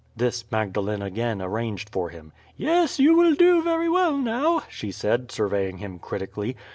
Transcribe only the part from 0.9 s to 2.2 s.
again arranged for